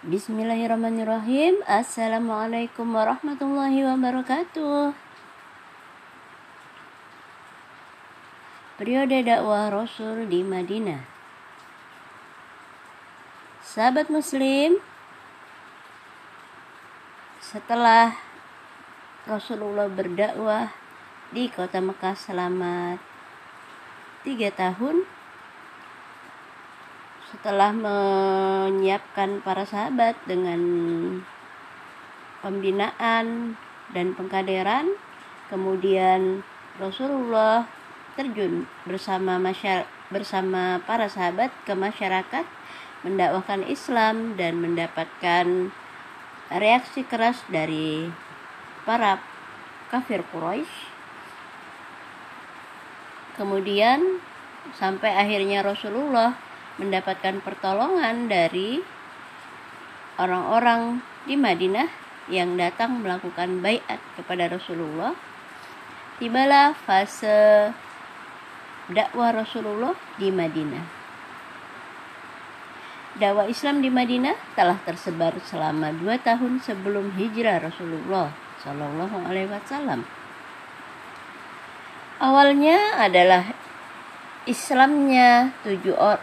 Bismillahirrahmanirrahim. 0.00 1.60
Assalamualaikum 1.68 2.88
warahmatullahi 2.88 3.84
wabarakatuh. 3.84 4.96
Periode 8.80 9.20
dakwah 9.20 9.68
Rasul 9.68 10.24
di 10.24 10.40
Madinah. 10.40 11.04
Sahabat 13.60 14.08
Muslim, 14.08 14.80
setelah 17.44 18.16
Rasulullah 19.28 19.92
berdakwah 19.92 20.72
di 21.28 21.52
kota 21.52 21.76
Mekah 21.84 22.16
selama 22.16 22.96
tiga 24.24 24.48
tahun, 24.48 25.04
setelah 27.30 27.70
menyiapkan 27.70 29.40
para 29.46 29.62
sahabat 29.62 30.18
dengan 30.26 30.60
pembinaan 32.42 33.54
dan 33.94 34.06
pengkaderan 34.18 34.98
kemudian 35.46 36.42
Rasulullah 36.78 37.66
terjun 38.18 38.66
bersama 38.86 39.38
masyarakat 39.38 40.00
bersama 40.10 40.82
para 40.84 41.06
sahabat 41.06 41.54
ke 41.62 41.72
masyarakat 41.72 42.42
mendakwahkan 43.06 43.62
Islam 43.64 44.34
dan 44.34 44.58
mendapatkan 44.58 45.70
reaksi 46.50 47.06
keras 47.06 47.40
dari 47.46 48.10
para 48.82 49.22
kafir 49.88 50.26
Quraisy. 50.34 50.90
Kemudian 53.38 54.20
sampai 54.76 55.16
akhirnya 55.16 55.64
Rasulullah 55.64 56.36
mendapatkan 56.78 57.42
pertolongan 57.42 58.30
dari 58.30 58.78
orang-orang 60.20 61.00
di 61.24 61.34
Madinah 61.34 61.88
yang 62.30 62.54
datang 62.54 63.02
melakukan 63.02 63.58
bayat 63.64 63.98
kepada 64.14 64.46
Rasulullah. 64.52 65.16
Tibalah 66.20 66.76
fase 66.76 67.72
dakwah 68.92 69.32
Rasulullah 69.32 69.96
di 70.20 70.28
Madinah. 70.28 70.84
Dakwah 73.18 73.50
Islam 73.50 73.82
di 73.82 73.90
Madinah 73.90 74.54
telah 74.54 74.78
tersebar 74.86 75.34
selama 75.42 75.90
dua 75.90 76.20
tahun 76.22 76.62
sebelum 76.62 77.18
hijrah 77.18 77.58
Rasulullah 77.58 78.30
Shallallahu 78.62 79.26
Alaihi 79.26 79.50
Wasallam. 79.50 80.06
Awalnya 82.20 83.00
adalah 83.00 83.50
Islamnya 84.44 85.56
tujuh 85.64 85.96
or 85.96 86.20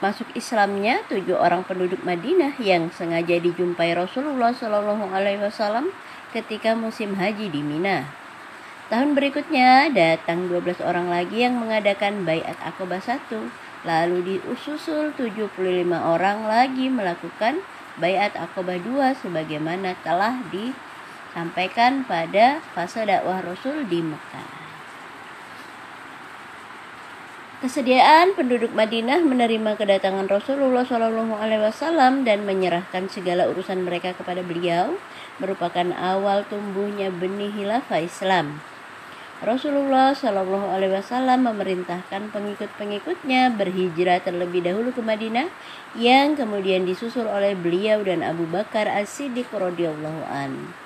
masuk 0.00 0.32
Islamnya 0.32 1.04
tujuh 1.12 1.36
orang 1.36 1.60
penduduk 1.64 2.00
Madinah 2.02 2.56
yang 2.56 2.88
sengaja 2.88 3.36
dijumpai 3.36 3.92
Rasulullah 3.92 4.50
Shallallahu 4.56 5.12
Alaihi 5.12 5.44
Wasallam 5.44 5.92
ketika 6.32 6.72
musim 6.72 7.20
haji 7.20 7.52
di 7.52 7.60
Mina. 7.60 8.08
Tahun 8.90 9.14
berikutnya 9.14 9.92
datang 9.94 10.50
12 10.50 10.82
orang 10.82 11.06
lagi 11.06 11.46
yang 11.46 11.60
mengadakan 11.60 12.26
bayat 12.26 12.58
Aqabah 12.58 12.98
satu. 12.98 13.46
Lalu 13.86 14.36
diususul 14.36 15.14
75 15.16 15.56
orang 15.94 16.44
lagi 16.44 16.90
melakukan 16.90 17.62
bayat 17.96 18.34
Aqabah 18.34 18.82
dua 18.82 19.14
sebagaimana 19.14 19.94
telah 20.02 20.42
disampaikan 20.50 22.02
pada 22.02 22.60
fase 22.74 23.06
dakwah 23.06 23.40
Rasul 23.40 23.86
di 23.86 24.04
Mekah. 24.04 24.59
Kesediaan 27.60 28.32
penduduk 28.32 28.72
Madinah 28.72 29.20
menerima 29.20 29.76
kedatangan 29.76 30.32
Rasulullah 30.32 30.80
Shallallahu 30.80 31.36
Alaihi 31.36 31.60
Wasallam 31.60 32.24
dan 32.24 32.48
menyerahkan 32.48 33.12
segala 33.12 33.52
urusan 33.52 33.84
mereka 33.84 34.16
kepada 34.16 34.40
beliau 34.40 34.96
merupakan 35.36 35.92
awal 35.92 36.48
tumbuhnya 36.48 37.12
benih 37.12 37.52
hilafah 37.52 38.00
Islam. 38.00 38.64
Rasulullah 39.44 40.16
Shallallahu 40.16 40.72
Alaihi 40.72 41.04
Wasallam 41.04 41.52
memerintahkan 41.52 42.32
pengikut-pengikutnya 42.32 43.52
berhijrah 43.52 44.24
terlebih 44.24 44.64
dahulu 44.64 44.96
ke 44.96 45.04
Madinah, 45.04 45.52
yang 46.00 46.40
kemudian 46.40 46.88
disusul 46.88 47.28
oleh 47.28 47.52
beliau 47.52 48.00
dan 48.00 48.24
Abu 48.24 48.48
Bakar 48.48 48.88
As-Siddiq 48.88 49.52
radhiyallahu 49.52 50.24
an. 50.32 50.79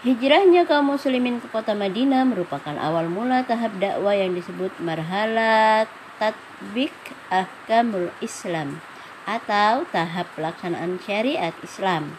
Hijrahnya 0.00 0.64
kaum 0.64 0.96
muslimin 0.96 1.44
ke 1.44 1.52
kota 1.52 1.76
Madinah 1.76 2.24
merupakan 2.24 2.72
awal 2.80 3.12
mula 3.12 3.44
tahap 3.44 3.76
dakwah 3.76 4.16
yang 4.16 4.32
disebut 4.32 4.72
marhala 4.80 5.84
tatbik 6.16 6.96
ahkamul 7.28 8.08
Islam 8.24 8.80
atau 9.28 9.84
tahap 9.92 10.24
pelaksanaan 10.32 10.96
syariat 11.04 11.52
Islam. 11.60 12.16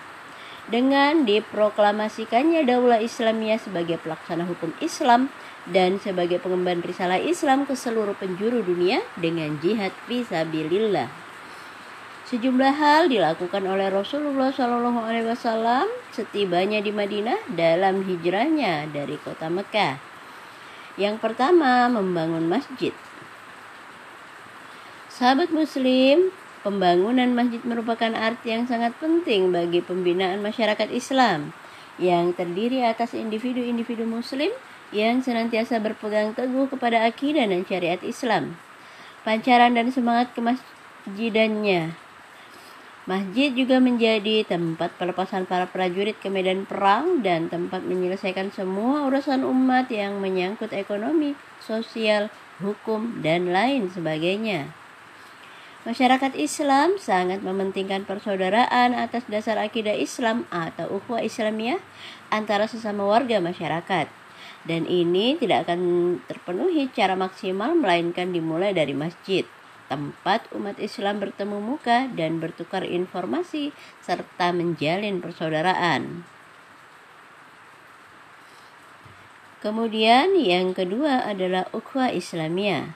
Dengan 0.69 1.25
diproklamasikannya 1.25 2.69
daulah 2.69 3.01
Islamiyah 3.01 3.57
sebagai 3.57 3.97
pelaksana 3.97 4.45
hukum 4.45 4.77
Islam 4.77 5.33
dan 5.65 5.97
sebagai 5.97 6.37
pengemban 6.37 6.85
risalah 6.85 7.17
Islam 7.17 7.65
ke 7.65 7.73
seluruh 7.73 8.13
penjuru 8.13 8.61
dunia 8.61 9.01
dengan 9.17 9.57
jihad 9.57 9.89
fisabilillah. 10.05 11.09
Sejumlah 12.31 12.79
hal 12.79 13.11
dilakukan 13.11 13.59
oleh 13.67 13.91
Rasulullah 13.91 14.55
Shallallahu 14.55 15.03
Alaihi 15.03 15.27
Wasallam 15.27 15.83
setibanya 16.15 16.79
di 16.79 16.87
Madinah 16.87 17.35
dalam 17.59 18.07
hijrahnya 18.07 18.87
dari 18.87 19.19
kota 19.19 19.51
Mekah. 19.51 19.99
Yang 20.95 21.19
pertama, 21.19 21.91
membangun 21.91 22.47
masjid. 22.47 22.95
Sahabat 25.11 25.51
Muslim, 25.51 26.31
pembangunan 26.63 27.35
masjid 27.35 27.59
merupakan 27.67 28.15
arti 28.15 28.55
yang 28.55 28.63
sangat 28.63 28.95
penting 29.03 29.51
bagi 29.51 29.83
pembinaan 29.83 30.39
masyarakat 30.39 30.87
Islam 30.87 31.51
yang 31.99 32.31
terdiri 32.31 32.87
atas 32.87 33.11
individu-individu 33.11 34.07
Muslim 34.07 34.55
yang 34.95 35.19
senantiasa 35.19 35.83
berpegang 35.83 36.31
teguh 36.31 36.71
kepada 36.71 37.03
akidah 37.03 37.43
dan 37.43 37.67
syariat 37.67 37.99
Islam. 37.99 38.55
Pancaran 39.27 39.75
dan 39.75 39.91
semangat 39.91 40.31
kemasjidannya 40.31 42.10
Masjid 43.09 43.49
juga 43.49 43.81
menjadi 43.81 44.45
tempat 44.45 44.93
pelepasan 45.01 45.49
para 45.49 45.65
prajurit 45.65 46.13
ke 46.21 46.29
medan 46.29 46.69
perang 46.69 47.25
dan 47.25 47.49
tempat 47.49 47.81
menyelesaikan 47.81 48.53
semua 48.53 49.09
urusan 49.09 49.41
umat 49.41 49.89
yang 49.89 50.21
menyangkut 50.21 50.69
ekonomi, 50.69 51.33
sosial, 51.57 52.29
hukum, 52.61 53.25
dan 53.25 53.49
lain 53.49 53.89
sebagainya. 53.89 54.69
Masyarakat 55.81 56.37
Islam 56.37 57.01
sangat 57.01 57.41
mementingkan 57.41 58.05
persaudaraan 58.05 58.93
atas 58.93 59.25
dasar 59.25 59.57
akidah 59.57 59.97
Islam 59.97 60.45
atau 60.53 61.01
ukhuwah 61.01 61.25
Islamiyah 61.25 61.81
antara 62.29 62.69
sesama 62.69 63.01
warga 63.09 63.41
masyarakat. 63.41 64.13
Dan 64.61 64.85
ini 64.85 65.41
tidak 65.41 65.65
akan 65.65 65.81
terpenuhi 66.29 66.85
secara 66.85 67.17
maksimal 67.17 67.73
melainkan 67.73 68.29
dimulai 68.29 68.77
dari 68.77 68.93
masjid 68.93 69.41
tempat 69.91 70.47
umat 70.55 70.79
Islam 70.79 71.19
bertemu 71.19 71.59
muka 71.59 72.07
dan 72.15 72.39
bertukar 72.39 72.87
informasi 72.87 73.75
serta 73.99 74.55
menjalin 74.55 75.19
persaudaraan. 75.19 76.23
Kemudian 79.59 80.33
yang 80.39 80.71
kedua 80.71 81.27
adalah 81.27 81.67
ukhuwah 81.75 82.09
Islamiyah. 82.09 82.95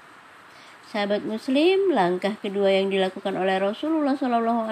Sahabat 0.88 1.28
Muslim, 1.28 1.92
langkah 1.92 2.40
kedua 2.40 2.72
yang 2.72 2.88
dilakukan 2.88 3.36
oleh 3.36 3.60
Rasulullah 3.60 4.16
Shallallahu 4.16 4.72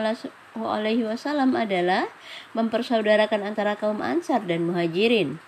Alaihi 0.64 1.04
Wasallam 1.04 1.54
adalah 1.60 2.08
mempersaudarakan 2.56 3.44
antara 3.44 3.76
kaum 3.76 4.00
Ansar 4.00 4.48
dan 4.48 4.64
Muhajirin. 4.64 5.44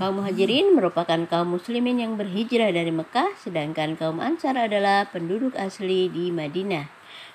Kaum 0.00 0.24
muhajirin 0.24 0.72
merupakan 0.72 1.20
kaum 1.28 1.52
muslimin 1.52 2.00
yang 2.00 2.16
berhijrah 2.16 2.72
dari 2.72 2.88
Mekah, 2.88 3.36
sedangkan 3.36 4.00
kaum 4.00 4.16
ansar 4.16 4.56
adalah 4.56 5.04
penduduk 5.12 5.52
asli 5.60 6.08
di 6.08 6.32
Madinah. 6.32 6.88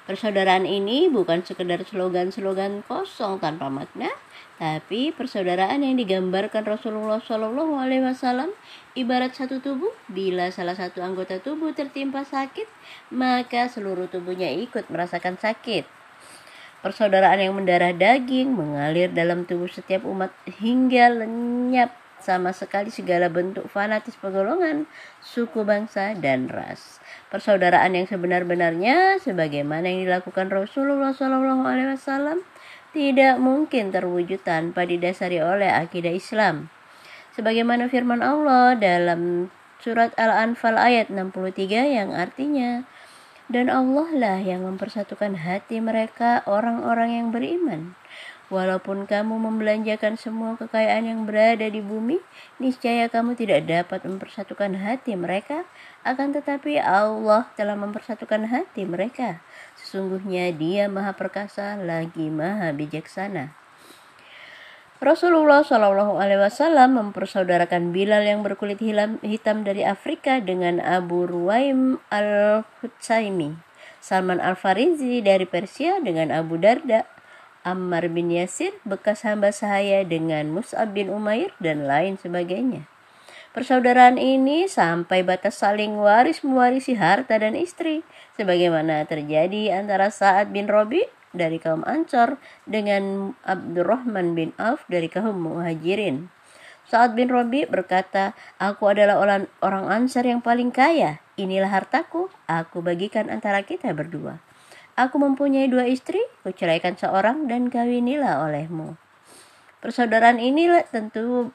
Persaudaraan 0.03 0.67
ini 0.67 1.07
bukan 1.07 1.47
sekedar 1.47 1.79
slogan-slogan 1.87 2.83
kosong 2.89 3.39
tanpa 3.39 3.71
makna, 3.71 4.11
tapi 4.59 5.15
persaudaraan 5.15 5.79
yang 5.85 5.95
digambarkan 5.95 6.67
Rasulullah 6.67 7.23
Shallallahu 7.23 7.79
Alaihi 7.79 8.03
Wasallam 8.03 8.51
ibarat 8.99 9.37
satu 9.37 9.63
tubuh. 9.63 9.95
Bila 10.11 10.51
salah 10.51 10.75
satu 10.75 10.99
anggota 10.99 11.39
tubuh 11.39 11.71
tertimpa 11.71 12.27
sakit, 12.27 12.67
maka 13.15 13.71
seluruh 13.71 14.11
tubuhnya 14.11 14.51
ikut 14.51 14.91
merasakan 14.91 15.39
sakit. 15.39 15.87
Persaudaraan 16.83 17.39
yang 17.39 17.55
mendarah 17.55 17.95
daging 17.95 18.59
mengalir 18.59 19.07
dalam 19.07 19.47
tubuh 19.47 19.71
setiap 19.71 20.03
umat 20.03 20.35
hingga 20.59 21.07
lenyap 21.15 22.02
sama 22.23 22.55
sekali 22.55 22.87
segala 22.87 23.27
bentuk 23.27 23.67
fanatis 23.67 24.15
pegolongan, 24.15 24.87
suku 25.19 25.67
bangsa, 25.67 26.15
dan 26.15 26.47
ras. 26.47 27.03
Persaudaraan 27.27 27.99
yang 27.99 28.07
sebenar-benarnya, 28.07 29.19
sebagaimana 29.19 29.91
yang 29.91 30.07
dilakukan 30.07 30.47
Rasulullah 30.47 31.11
SAW, 31.11 32.39
tidak 32.95 33.35
mungkin 33.43 33.91
terwujud 33.91 34.39
tanpa 34.47 34.87
didasari 34.87 35.43
oleh 35.43 35.67
akidah 35.67 36.15
Islam. 36.15 36.71
Sebagaimana 37.35 37.91
firman 37.91 38.23
Allah 38.23 38.77
dalam 38.79 39.51
surat 39.83 40.15
Al-Anfal 40.15 40.79
ayat 40.79 41.11
63 41.11 41.99
yang 41.99 42.15
artinya, 42.15 42.87
Dan 43.51 43.67
Allah 43.67 44.07
lah 44.15 44.37
yang 44.39 44.63
mempersatukan 44.63 45.43
hati 45.43 45.83
mereka 45.83 46.47
orang-orang 46.47 47.19
yang 47.19 47.27
beriman. 47.35 47.99
Walaupun 48.53 49.09
kamu 49.09 49.41
membelanjakan 49.41 50.13
semua 50.13 50.53
kekayaan 50.53 51.09
yang 51.09 51.25
berada 51.25 51.65
di 51.65 51.81
bumi, 51.81 52.21
niscaya 52.61 53.09
kamu 53.09 53.33
tidak 53.33 53.65
dapat 53.65 54.05
mempersatukan 54.05 54.77
hati 54.77 55.17
mereka, 55.17 55.65
akan 56.05 56.37
tetapi 56.37 56.77
Allah 56.77 57.49
telah 57.57 57.73
mempersatukan 57.73 58.53
hati 58.53 58.85
mereka. 58.85 59.41
Sesungguhnya 59.81 60.53
Dia 60.53 60.85
Maha 60.85 61.17
Perkasa 61.17 61.81
lagi 61.81 62.29
Maha 62.29 62.69
Bijaksana. 62.77 63.57
Rasulullah 65.01 65.65
Shallallahu 65.65 66.21
Alaihi 66.21 66.45
Wasallam 66.45 67.01
mempersaudarakan 67.01 67.89
Bilal 67.89 68.21
yang 68.21 68.45
berkulit 68.45 68.77
hitam 69.25 69.65
dari 69.65 69.81
Afrika 69.81 70.37
dengan 70.37 70.77
Abu 70.77 71.25
Ruwaim 71.25 71.97
al 72.13 72.61
Hutsaimi, 72.85 73.57
Salman 73.97 74.37
al 74.37 74.53
Farizi 74.53 75.25
dari 75.25 75.49
Persia 75.49 75.97
dengan 76.05 76.29
Abu 76.29 76.61
Darda, 76.61 77.09
Ammar 77.63 78.11
bin 78.11 78.27
Yasir 78.27 78.75
bekas 78.83 79.23
hamba 79.23 79.55
sahaya 79.55 80.03
dengan 80.03 80.51
Mus'ab 80.51 80.91
bin 80.91 81.07
Umair 81.07 81.55
dan 81.63 81.87
lain 81.87 82.19
sebagainya. 82.19 82.87
Persaudaraan 83.55 84.19
ini 84.19 84.67
sampai 84.67 85.23
batas 85.23 85.63
saling 85.63 85.95
waris 85.95 86.43
mewarisi 86.43 86.99
harta 86.99 87.39
dan 87.39 87.55
istri, 87.55 88.03
sebagaimana 88.35 89.07
terjadi 89.07 89.79
antara 89.79 90.11
Sa'ad 90.11 90.49
bin 90.49 90.65
Robi 90.65 91.05
dari 91.31 91.61
kaum 91.61 91.85
Ansor 91.85 92.41
dengan 92.65 93.33
Abdurrahman 93.45 94.33
bin 94.33 94.51
Auf 94.57 94.83
dari 94.89 95.05
kaum 95.05 95.37
Muhajirin. 95.39 96.33
Saat 96.89 97.15
bin 97.15 97.31
Robi 97.31 97.63
berkata, 97.63 98.35
Aku 98.59 98.91
adalah 98.91 99.17
orang, 99.21 99.47
orang 99.63 99.89
Ansar 99.89 100.27
yang 100.27 100.43
paling 100.43 100.69
kaya. 100.73 101.23
Inilah 101.39 101.71
hartaku, 101.71 102.27
aku 102.45 102.83
bagikan 102.85 103.31
antara 103.31 103.65
kita 103.65 103.89
berdua. 103.95 104.41
Aku 104.93 105.17
mempunyai 105.17 105.65
dua 105.65 105.89
istri, 105.89 106.21
kuceraikan 106.45 106.93
seorang 106.93 107.49
dan 107.49 107.73
kawinilah 107.73 108.45
olehmu. 108.45 108.93
Persaudaraan 109.81 110.37
ini 110.37 110.69
tentu 110.93 111.49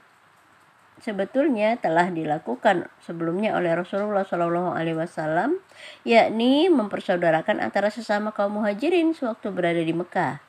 sebetulnya 0.99 1.79
telah 1.79 2.11
dilakukan 2.11 2.90
sebelumnya 2.99 3.55
oleh 3.55 3.79
Rasulullah 3.79 4.26
Shallallahu 4.26 4.75
Alaihi 4.75 4.99
Wasallam, 4.99 5.62
yakni 6.02 6.67
mempersaudarakan 6.67 7.62
antara 7.62 7.94
sesama 7.94 8.35
kaum 8.35 8.58
muhajirin 8.58 9.14
sewaktu 9.14 9.55
berada 9.55 9.82
di 9.87 9.94
Mekah. 9.94 10.43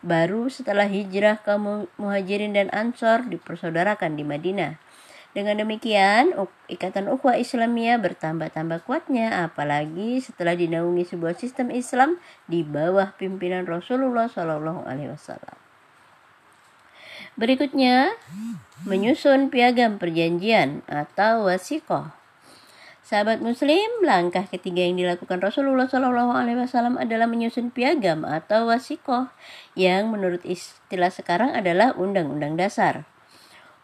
Baru 0.00 0.48
setelah 0.48 0.88
hijrah 0.88 1.44
kaum 1.44 1.84
muhajirin 2.00 2.56
dan 2.56 2.72
ansor 2.72 3.28
dipersaudarakan 3.28 4.16
di 4.16 4.24
Madinah. 4.24 4.80
Dengan 5.30 5.62
demikian, 5.62 6.34
ikatan 6.66 7.06
ukhuwah 7.06 7.38
Islamiyah 7.38 8.02
bertambah-tambah 8.02 8.82
kuatnya, 8.82 9.46
apalagi 9.46 10.18
setelah 10.18 10.58
dinaungi 10.58 11.06
sebuah 11.06 11.38
sistem 11.38 11.70
Islam 11.70 12.18
di 12.50 12.66
bawah 12.66 13.14
pimpinan 13.14 13.62
Rasulullah 13.62 14.26
Shallallahu 14.26 14.82
Alaihi 14.82 15.14
Wasallam. 15.14 15.54
Berikutnya, 17.38 18.10
menyusun 18.82 19.54
piagam 19.54 20.02
perjanjian 20.02 20.82
atau 20.90 21.46
wasikoh. 21.46 22.10
Sahabat 23.06 23.38
Muslim, 23.42 24.06
langkah 24.06 24.46
ketiga 24.46 24.86
yang 24.86 24.98
dilakukan 24.98 25.38
Rasulullah 25.38 25.86
Shallallahu 25.86 26.30
Alaihi 26.30 26.58
Wasallam 26.58 26.98
adalah 26.98 27.30
menyusun 27.30 27.70
piagam 27.70 28.26
atau 28.26 28.66
wasikoh, 28.66 29.30
yang 29.78 30.10
menurut 30.10 30.42
istilah 30.42 31.10
sekarang 31.10 31.54
adalah 31.54 31.94
Undang-Undang 31.94 32.58
Dasar. 32.58 33.09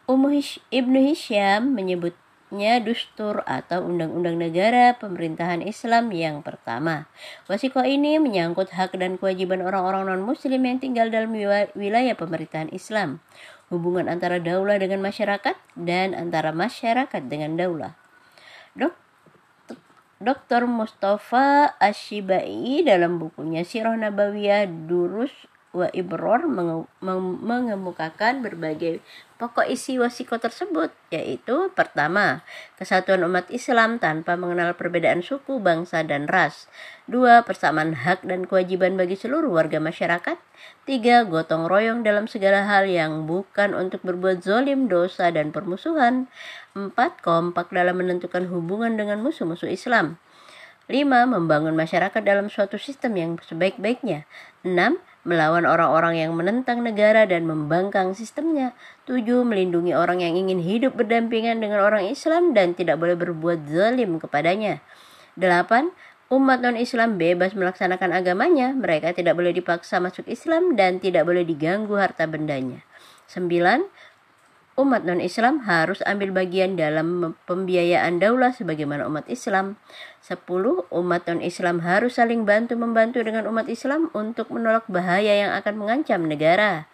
Ummu 0.06 0.38
Ibnu 0.70 1.02
Hisham 1.02 1.74
menyebut 1.74 2.14
nya 2.54 2.78
dustur 2.78 3.42
atau 3.42 3.82
undang-undang 3.82 4.38
negara 4.38 4.94
pemerintahan 5.02 5.66
Islam 5.66 6.14
yang 6.14 6.46
pertama. 6.46 7.10
Wasiko 7.50 7.82
ini 7.82 8.22
menyangkut 8.22 8.70
hak 8.70 8.94
dan 8.94 9.18
kewajiban 9.18 9.66
orang-orang 9.66 10.06
non-muslim 10.06 10.62
yang 10.62 10.78
tinggal 10.78 11.10
dalam 11.10 11.34
wilayah 11.74 12.14
pemerintahan 12.14 12.70
Islam, 12.70 13.18
hubungan 13.66 14.06
antara 14.06 14.38
daulah 14.38 14.78
dengan 14.78 15.02
masyarakat 15.02 15.58
dan 15.74 16.14
antara 16.14 16.54
masyarakat 16.54 17.22
dengan 17.26 17.58
daulah. 17.58 17.98
Dok 18.78 18.94
Dr. 20.22 20.70
Mustafa 20.70 21.76
Ashibai 21.82 22.80
dalam 22.86 23.18
bukunya 23.18 23.66
Sirah 23.66 23.98
Nabawiyah 23.98 24.64
Durus 24.86 25.34
wa 25.76 25.92
Ibror 25.92 26.48
mengemukakan 27.44 28.40
berbagai 28.40 29.04
pokok 29.36 29.68
isi 29.68 30.00
wasiko 30.00 30.40
tersebut 30.40 30.88
yaitu 31.12 31.68
pertama 31.76 32.40
kesatuan 32.80 33.20
umat 33.28 33.48
Islam 33.52 34.00
tanpa 34.00 34.34
mengenal 34.34 34.72
perbedaan 34.76 35.20
suku, 35.20 35.60
bangsa 35.60 36.00
dan 36.04 36.24
ras. 36.28 36.68
Dua 37.04 37.44
persamaan 37.44 37.94
hak 37.94 38.24
dan 38.24 38.48
kewajiban 38.48 38.96
bagi 38.96 39.14
seluruh 39.14 39.52
warga 39.52 39.78
masyarakat. 39.78 40.40
Tiga 40.88 41.22
gotong 41.28 41.68
royong 41.68 42.02
dalam 42.02 42.26
segala 42.26 42.64
hal 42.64 42.88
yang 42.88 43.28
bukan 43.28 43.76
untuk 43.76 44.02
berbuat 44.02 44.42
zolim, 44.42 44.88
dosa 44.88 45.28
dan 45.30 45.52
permusuhan. 45.52 46.26
Empat 46.72 47.20
kompak 47.20 47.70
dalam 47.70 48.00
menentukan 48.00 48.48
hubungan 48.50 48.96
dengan 48.96 49.22
musuh-musuh 49.22 49.68
Islam. 49.70 50.18
5. 50.86 51.02
Membangun 51.26 51.74
masyarakat 51.74 52.22
dalam 52.22 52.46
suatu 52.46 52.78
sistem 52.78 53.18
yang 53.18 53.30
sebaik-baiknya. 53.42 54.22
6 54.62 55.02
melawan 55.26 55.66
orang-orang 55.66 56.22
yang 56.22 56.32
menentang 56.38 56.86
negara 56.86 57.26
dan 57.26 57.44
membangkang 57.44 58.14
sistemnya. 58.14 58.72
7. 59.10 59.42
Melindungi 59.42 59.92
orang 59.92 60.22
yang 60.22 60.38
ingin 60.38 60.62
hidup 60.62 60.94
berdampingan 60.94 61.58
dengan 61.58 61.82
orang 61.82 62.06
Islam 62.06 62.54
dan 62.54 62.78
tidak 62.78 63.02
boleh 63.02 63.18
berbuat 63.18 63.66
zalim 63.66 64.22
kepadanya. 64.22 64.78
8. 65.34 65.90
Umat 66.26 66.58
non-Islam 66.58 67.22
bebas 67.22 67.54
melaksanakan 67.54 68.10
agamanya, 68.10 68.74
mereka 68.74 69.14
tidak 69.14 69.38
boleh 69.38 69.54
dipaksa 69.54 70.02
masuk 70.02 70.26
Islam 70.26 70.74
dan 70.74 70.98
tidak 70.98 71.22
boleh 71.22 71.46
diganggu 71.46 71.94
harta 71.98 72.26
bendanya. 72.26 72.82
9 73.30 73.86
umat 74.76 75.08
non-Islam 75.08 75.64
harus 75.64 76.04
ambil 76.04 76.36
bagian 76.36 76.76
dalam 76.76 77.32
pembiayaan 77.48 78.20
daulah 78.20 78.52
sebagaimana 78.52 79.08
umat 79.08 79.24
Islam. 79.26 79.80
10. 80.20 80.44
Umat 80.92 81.24
non-Islam 81.24 81.80
harus 81.80 82.20
saling 82.20 82.44
bantu-membantu 82.44 83.24
dengan 83.24 83.48
umat 83.48 83.72
Islam 83.72 84.12
untuk 84.12 84.52
menolak 84.52 84.84
bahaya 84.86 85.32
yang 85.32 85.52
akan 85.56 85.80
mengancam 85.80 86.28
negara. 86.28 86.84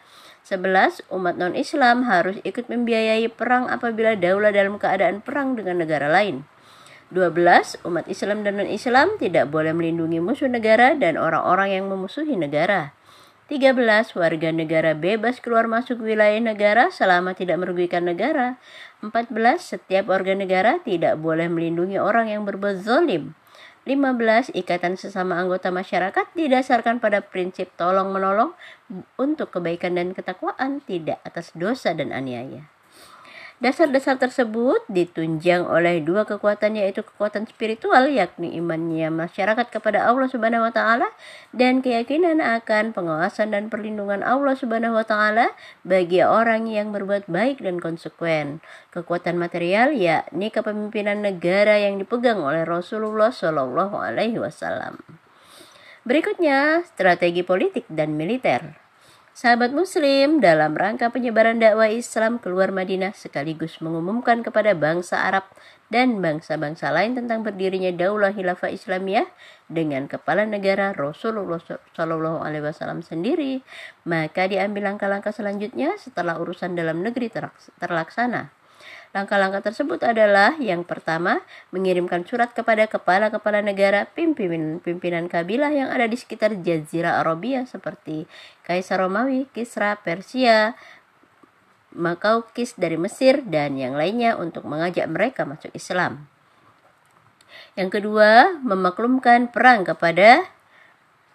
11. 0.46 1.02
Umat 1.10 1.34
non-Islam 1.34 2.06
harus 2.06 2.38
ikut 2.46 2.70
membiayai 2.70 3.26
perang 3.34 3.66
apabila 3.66 4.14
daulah 4.14 4.54
dalam 4.54 4.78
keadaan 4.78 5.18
perang 5.18 5.58
dengan 5.58 5.82
negara 5.82 6.06
lain. 6.06 6.46
12. 7.10 7.82
Umat 7.82 8.06
Islam 8.06 8.46
dan 8.46 8.62
non-Islam 8.62 9.18
tidak 9.18 9.50
boleh 9.50 9.74
melindungi 9.74 10.22
musuh 10.22 10.48
negara 10.48 10.94
dan 10.94 11.18
orang-orang 11.18 11.76
yang 11.76 11.84
memusuhi 11.90 12.38
negara. 12.38 12.94
13. 13.52 14.16
Warga 14.16 14.48
negara 14.48 14.96
bebas 14.96 15.36
keluar 15.36 15.68
masuk 15.68 16.00
wilayah 16.00 16.40
negara 16.40 16.88
selama 16.88 17.36
tidak 17.36 17.60
merugikan 17.60 18.00
negara. 18.00 18.56
14. 19.04 19.28
Setiap 19.60 20.08
warga 20.08 20.32
negara 20.32 20.80
tidak 20.80 21.20
boleh 21.20 21.52
melindungi 21.52 22.00
orang 22.00 22.32
yang 22.32 22.48
berbuat 22.48 22.80
zolim. 22.80 23.36
15. 23.84 24.56
Ikatan 24.56 24.96
sesama 24.96 25.36
anggota 25.36 25.68
masyarakat 25.68 26.32
didasarkan 26.32 26.96
pada 26.96 27.20
prinsip 27.20 27.68
tolong-menolong 27.76 28.56
untuk 29.20 29.52
kebaikan 29.52 30.00
dan 30.00 30.16
ketakwaan, 30.16 30.80
tidak 30.88 31.20
atas 31.20 31.52
dosa 31.52 31.92
dan 31.92 32.08
aniaya. 32.08 32.72
Dasar-dasar 33.62 34.18
tersebut 34.18 34.82
ditunjang 34.90 35.62
oleh 35.62 36.02
dua 36.02 36.26
kekuatan 36.26 36.74
yaitu 36.74 37.06
kekuatan 37.06 37.46
spiritual 37.46 38.10
yakni 38.10 38.58
imannya 38.58 39.06
masyarakat 39.06 39.70
kepada 39.70 40.02
Allah 40.02 40.26
Subhanahu 40.26 40.66
wa 40.66 40.74
taala 40.74 41.06
dan 41.54 41.78
keyakinan 41.78 42.42
akan 42.42 42.90
pengawasan 42.90 43.54
dan 43.54 43.70
perlindungan 43.70 44.26
Allah 44.26 44.58
Subhanahu 44.58 44.98
wa 44.98 45.06
taala 45.06 45.54
bagi 45.86 46.26
orang 46.26 46.66
yang 46.66 46.90
berbuat 46.90 47.30
baik 47.30 47.62
dan 47.62 47.78
konsekuen. 47.78 48.58
Kekuatan 48.90 49.38
material 49.38 49.94
yakni 49.94 50.50
kepemimpinan 50.50 51.22
negara 51.22 51.78
yang 51.78 52.02
dipegang 52.02 52.42
oleh 52.42 52.66
Rasulullah 52.66 53.30
Shallallahu 53.30 53.94
alaihi 53.94 54.42
wasallam. 54.42 54.98
Berikutnya, 56.02 56.82
strategi 56.82 57.46
politik 57.46 57.86
dan 57.86 58.18
militer. 58.18 58.81
Sahabat 59.32 59.72
Muslim, 59.72 60.44
dalam 60.44 60.76
rangka 60.76 61.08
penyebaran 61.08 61.56
dakwah 61.56 61.88
Islam 61.88 62.36
keluar 62.36 62.68
Madinah 62.68 63.16
sekaligus 63.16 63.80
mengumumkan 63.80 64.44
kepada 64.44 64.76
bangsa 64.76 65.24
Arab 65.24 65.48
dan 65.88 66.20
bangsa-bangsa 66.20 66.92
lain 66.92 67.16
tentang 67.16 67.40
berdirinya 67.40 67.88
Daulah 67.96 68.36
Khilafah 68.36 68.68
Islamiyah 68.68 69.24
dengan 69.72 70.04
kepala 70.04 70.44
negara 70.44 70.92
Rasulullah 70.92 71.56
Shallallahu 71.64 72.44
Alaihi 72.44 72.60
Wasallam 72.60 73.00
sendiri, 73.00 73.64
maka 74.04 74.52
diambil 74.52 74.92
langkah-langkah 74.92 75.32
selanjutnya 75.32 75.96
setelah 75.96 76.36
urusan 76.36 76.76
dalam 76.76 77.00
negeri 77.00 77.32
terlaksana. 77.80 78.52
Langkah-langkah 79.12 79.60
tersebut 79.60 80.00
adalah 80.00 80.56
yang 80.56 80.88
pertama, 80.88 81.44
mengirimkan 81.68 82.24
surat 82.24 82.56
kepada 82.56 82.88
kepala-kepala 82.88 83.60
negara 83.60 84.08
pimpinan-pimpinan 84.08 85.28
kabilah 85.28 85.68
yang 85.68 85.92
ada 85.92 86.08
di 86.08 86.16
sekitar 86.16 86.64
Jazirah 86.64 87.20
Arabia 87.20 87.68
seperti 87.68 88.24
Kaisar 88.64 89.04
Romawi, 89.04 89.52
Kisra, 89.52 90.00
Persia, 90.00 90.72
Makaukis 91.92 92.72
dari 92.80 92.96
Mesir, 92.96 93.44
dan 93.44 93.76
yang 93.76 93.92
lainnya 93.92 94.32
untuk 94.40 94.64
mengajak 94.64 95.04
mereka 95.12 95.44
masuk 95.44 95.68
Islam. 95.76 96.24
Yang 97.76 98.00
kedua, 98.00 98.56
memaklumkan 98.64 99.52
perang 99.52 99.84
kepada 99.84 100.48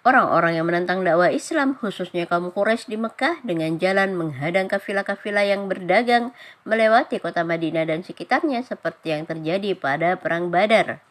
orang-orang 0.07 0.55
yang 0.55 0.63
menentang 0.63 1.03
dakwah 1.03 1.27
Islam, 1.27 1.75
khususnya 1.75 2.23
kaum 2.31 2.55
Quraisy 2.55 2.87
di 2.87 2.95
Mekah, 2.95 3.43
dengan 3.43 3.75
jalan 3.75 4.15
menghadang 4.15 4.71
kafilah-kafilah 4.71 5.43
yang 5.43 5.67
berdagang 5.67 6.31
melewati 6.63 7.19
kota 7.19 7.43
Madinah 7.43 7.83
dan 7.83 8.07
sekitarnya, 8.07 8.63
seperti 8.63 9.11
yang 9.11 9.27
terjadi 9.27 9.75
pada 9.75 10.15
Perang 10.15 10.47
Badar. 10.47 11.03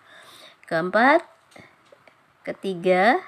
Keempat, 0.64 1.28
ketiga, 2.48 3.20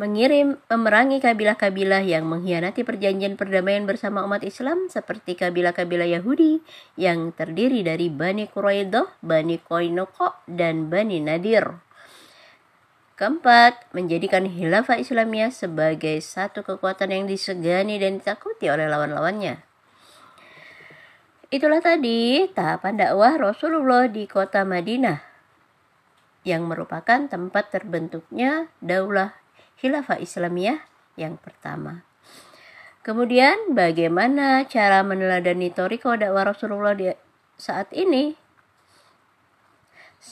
mengirim 0.00 0.56
memerangi 0.70 1.18
kabilah-kabilah 1.18 2.06
yang 2.06 2.24
mengkhianati 2.24 2.86
perjanjian 2.86 3.34
perdamaian 3.36 3.82
bersama 3.84 4.22
umat 4.24 4.46
Islam 4.46 4.86
seperti 4.88 5.36
kabilah-kabilah 5.36 6.08
Yahudi 6.16 6.64
yang 6.96 7.34
terdiri 7.36 7.84
dari 7.84 8.08
Bani 8.08 8.48
Quraidah, 8.48 9.20
Bani 9.20 9.60
Koinoko, 9.60 10.38
dan 10.48 10.88
Bani 10.88 11.20
Nadir. 11.20 11.87
Keempat, 13.18 13.90
menjadikan 13.90 14.46
khilafah 14.46 15.02
Islamiyah 15.02 15.50
sebagai 15.50 16.22
satu 16.22 16.62
kekuatan 16.62 17.10
yang 17.10 17.26
disegani 17.26 17.98
dan 17.98 18.22
ditakuti 18.22 18.70
oleh 18.70 18.86
lawan-lawannya. 18.86 19.58
Itulah 21.50 21.82
tadi 21.82 22.46
tahapan 22.54 22.94
dakwah 22.94 23.34
Rasulullah 23.34 24.06
di 24.06 24.30
kota 24.30 24.62
Madinah 24.62 25.18
yang 26.46 26.70
merupakan 26.70 27.26
tempat 27.26 27.74
terbentuknya 27.74 28.70
daulah 28.78 29.34
khilafah 29.82 30.22
Islamiyah 30.22 30.78
yang 31.18 31.42
pertama. 31.42 32.06
Kemudian 33.02 33.74
bagaimana 33.74 34.62
cara 34.70 35.02
meneladani 35.02 35.74
toriko 35.74 36.14
dakwah 36.14 36.54
Rasulullah 36.54 36.94
di 36.94 37.10
saat 37.58 37.90
ini? 37.90 38.47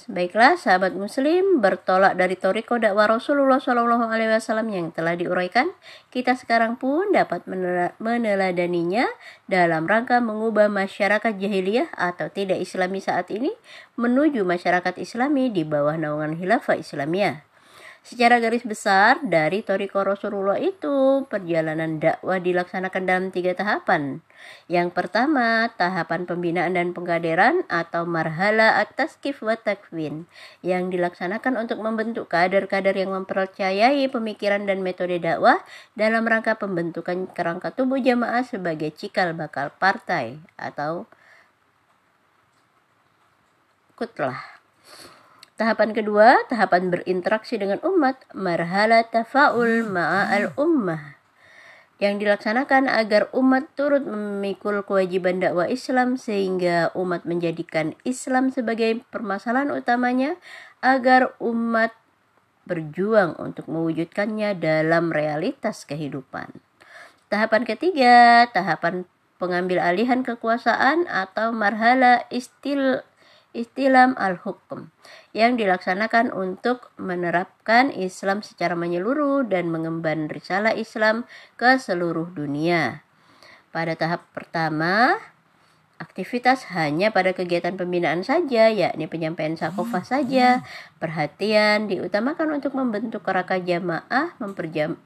Baiklah, 0.04 0.60
sahabat 0.60 0.92
Muslim, 0.92 1.64
bertolak 1.64 2.20
dari 2.20 2.36
toriko 2.36 2.76
dakwah 2.76 3.08
Rasulullah 3.08 3.56
Shallallahu 3.56 4.04
Alaihi 4.12 4.28
Wasallam 4.28 4.68
yang 4.68 4.92
telah 4.92 5.16
diuraikan, 5.16 5.72
kita 6.12 6.36
sekarang 6.36 6.76
pun 6.76 7.16
dapat 7.16 7.48
meneladaninya 7.96 9.08
dalam 9.48 9.88
rangka 9.88 10.20
mengubah 10.20 10.68
masyarakat 10.68 11.40
jahiliyah 11.40 11.88
atau 11.96 12.28
tidak 12.28 12.60
Islami 12.60 13.00
saat 13.00 13.32
ini 13.32 13.56
menuju 13.96 14.44
masyarakat 14.44 15.00
Islami 15.00 15.48
di 15.48 15.64
bawah 15.64 15.96
naungan 15.96 16.36
Khilafah 16.36 16.76
Islamiyah. 16.76 17.55
Secara 18.06 18.38
garis 18.38 18.62
besar, 18.62 19.18
dari 19.26 19.66
Toriko 19.66 19.98
Rasulullah 20.06 20.62
itu, 20.62 21.26
perjalanan 21.26 21.98
dakwah 21.98 22.38
dilaksanakan 22.38 23.02
dalam 23.02 23.26
tiga 23.34 23.50
tahapan. 23.58 24.22
Yang 24.70 24.94
pertama, 24.94 25.74
tahapan 25.74 26.22
pembinaan 26.22 26.78
dan 26.78 26.94
pengkaderan 26.94 27.66
atau 27.66 28.06
marhala 28.06 28.78
atas 28.78 29.18
kif 29.18 29.42
wa 29.42 29.58
takwin, 29.58 30.30
yang 30.62 30.86
dilaksanakan 30.86 31.58
untuk 31.58 31.82
membentuk 31.82 32.30
kader-kader 32.30 32.94
yang 32.94 33.10
mempercayai 33.10 34.06
pemikiran 34.06 34.70
dan 34.70 34.86
metode 34.86 35.18
dakwah 35.18 35.58
dalam 35.98 36.22
rangka 36.30 36.54
pembentukan 36.54 37.26
kerangka 37.34 37.74
tubuh 37.74 37.98
jamaah 37.98 38.46
sebagai 38.46 38.94
cikal 38.94 39.34
bakal 39.34 39.74
partai 39.82 40.38
atau 40.54 41.10
kutlah. 43.98 44.55
Tahapan 45.56 45.96
kedua, 45.96 46.44
tahapan 46.52 46.92
berinteraksi 46.92 47.56
dengan 47.56 47.80
umat, 47.80 48.20
marhala 48.36 49.08
tafaul 49.08 49.88
ma'al 49.88 50.52
ummah 50.60 51.16
yang 51.96 52.20
dilaksanakan 52.20 52.92
agar 52.92 53.32
umat 53.32 53.72
turut 53.72 54.04
memikul 54.04 54.84
kewajiban 54.84 55.40
dakwah 55.40 55.64
Islam 55.64 56.20
sehingga 56.20 56.92
umat 56.92 57.24
menjadikan 57.24 57.96
Islam 58.04 58.52
sebagai 58.52 59.00
permasalahan 59.08 59.72
utamanya 59.72 60.36
agar 60.84 61.32
umat 61.40 61.96
berjuang 62.68 63.40
untuk 63.40 63.64
mewujudkannya 63.72 64.60
dalam 64.60 65.08
realitas 65.08 65.88
kehidupan. 65.88 66.52
Tahapan 67.32 67.64
ketiga, 67.64 68.44
tahapan 68.52 69.08
pengambil 69.40 69.80
alihan 69.80 70.20
kekuasaan 70.20 71.08
atau 71.08 71.48
marhala 71.56 72.28
istil 72.28 73.00
istilam 73.56 74.12
al-hukum 74.20 74.92
yang 75.32 75.56
dilaksanakan 75.56 76.28
untuk 76.36 76.92
menerapkan 77.00 77.88
Islam 77.88 78.44
secara 78.44 78.76
menyeluruh 78.76 79.48
dan 79.48 79.72
mengemban 79.72 80.28
risalah 80.28 80.76
Islam 80.76 81.24
ke 81.56 81.80
seluruh 81.80 82.28
dunia. 82.36 83.00
Pada 83.72 83.96
tahap 83.96 84.28
pertama, 84.36 85.16
aktivitas 85.96 86.68
hanya 86.76 87.08
pada 87.08 87.32
kegiatan 87.32 87.76
pembinaan 87.76 88.20
saja, 88.20 88.68
yakni 88.68 89.08
penyampaian 89.08 89.56
sakofah 89.56 90.04
saja. 90.04 90.60
Perhatian 91.00 91.88
diutamakan 91.88 92.60
untuk 92.60 92.76
membentuk 92.76 93.24
keraka 93.24 93.60
jamaah, 93.60 94.36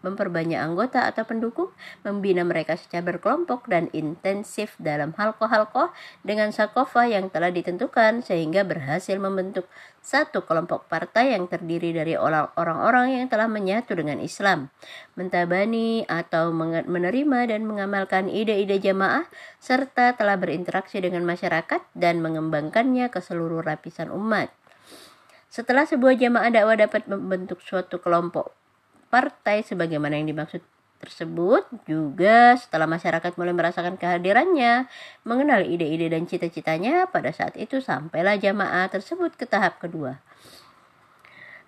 memperbanyak 0.02 0.59
anggota 0.59 1.06
atau 1.06 1.26
pendukung, 1.26 1.70
membina 2.02 2.42
mereka 2.42 2.75
secara 2.75 3.06
berkelompok 3.06 3.70
dan 3.70 3.87
intensif 3.94 4.75
dalam 4.78 5.14
halko-halko 5.14 5.94
dengan 6.26 6.50
sakofah 6.50 7.06
yang 7.06 7.30
telah 7.30 7.50
ditentukan 7.54 8.23
sehingga 8.23 8.66
berhasil 8.66 9.18
membentuk 9.18 9.70
satu 10.00 10.49
kelompok 10.49 10.88
partai 10.88 11.37
yang 11.37 11.45
terdiri 11.45 11.92
dari 11.92 12.16
orang-orang 12.16 13.21
yang 13.21 13.26
telah 13.28 13.47
menyatu 13.47 13.92
dengan 13.92 14.16
Islam, 14.19 14.73
mentabani 15.14 16.09
atau 16.09 16.50
menerima 16.57 17.38
dan 17.52 17.69
mengamalkan 17.69 18.33
ide-ide 18.33 18.80
jamaah, 18.80 19.28
serta 19.61 20.16
telah 20.16 20.40
berinteraksi 20.40 21.04
dengan 21.04 21.28
masyarakat 21.28 21.85
dan 21.92 22.25
mengembangkannya 22.25 23.12
ke 23.12 23.21
seluruh 23.21 23.61
lapisan 23.61 24.09
umat. 24.09 24.49
Setelah 25.52 25.85
sebuah 25.85 26.16
jamaah 26.16 26.49
dakwah 26.49 26.80
dapat 26.80 27.04
membentuk 27.11 27.61
suatu 27.61 28.00
kelompok 28.00 28.57
partai 29.11 29.66
sebagaimana 29.66 30.16
yang 30.16 30.30
dimaksud 30.33 30.62
tersebut 31.00 31.64
juga 31.88 32.54
setelah 32.61 32.85
masyarakat 32.85 33.33
mulai 33.40 33.57
merasakan 33.57 33.97
kehadirannya, 33.97 34.87
mengenal 35.25 35.64
ide-ide 35.64 36.12
dan 36.12 36.28
cita-citanya, 36.28 37.09
pada 37.09 37.33
saat 37.33 37.57
itu 37.57 37.80
sampailah 37.80 38.37
jamaah 38.37 38.87
tersebut 38.92 39.35
ke 39.35 39.49
tahap 39.49 39.80
kedua. 39.80 40.21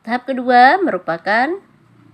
Tahap 0.05 0.29
kedua 0.29 0.77
merupakan 0.85 1.57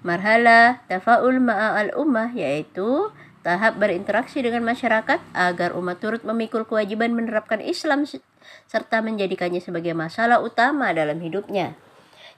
marhala 0.07 0.79
tafaul 0.87 1.43
ma'al 1.43 1.91
ummah 1.99 2.31
yaitu 2.31 3.11
tahap 3.43 3.81
berinteraksi 3.81 4.45
dengan 4.45 4.63
masyarakat 4.63 5.19
agar 5.35 5.75
umat 5.75 5.99
turut 5.99 6.23
memikul 6.23 6.69
kewajiban 6.69 7.17
menerapkan 7.17 7.59
Islam 7.59 8.07
serta 8.69 9.01
menjadikannya 9.01 9.59
sebagai 9.59 9.97
masalah 9.97 10.39
utama 10.45 10.93
dalam 10.93 11.19
hidupnya. 11.19 11.75